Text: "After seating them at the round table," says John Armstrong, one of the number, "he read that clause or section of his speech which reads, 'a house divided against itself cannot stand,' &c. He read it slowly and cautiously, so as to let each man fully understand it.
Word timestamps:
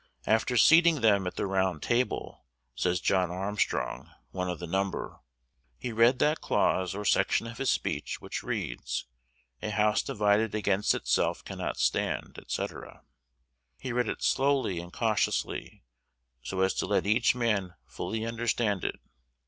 "After 0.25 0.57
seating 0.57 1.01
them 1.01 1.27
at 1.27 1.35
the 1.35 1.45
round 1.45 1.83
table," 1.83 2.43
says 2.73 3.01
John 3.01 3.29
Armstrong, 3.29 4.09
one 4.31 4.49
of 4.49 4.57
the 4.57 4.65
number, 4.65 5.19
"he 5.77 5.91
read 5.91 6.17
that 6.17 6.41
clause 6.41 6.95
or 6.95 7.05
section 7.05 7.45
of 7.45 7.59
his 7.59 7.69
speech 7.69 8.19
which 8.19 8.41
reads, 8.41 9.05
'a 9.61 9.69
house 9.69 10.01
divided 10.01 10.55
against 10.55 10.95
itself 10.95 11.45
cannot 11.45 11.77
stand,' 11.77 12.43
&c. 12.47 12.67
He 13.77 13.93
read 13.93 14.07
it 14.09 14.23
slowly 14.23 14.79
and 14.79 14.91
cautiously, 14.91 15.83
so 16.41 16.61
as 16.61 16.73
to 16.73 16.87
let 16.87 17.05
each 17.05 17.35
man 17.35 17.75
fully 17.85 18.25
understand 18.25 18.83
it. 18.83 18.99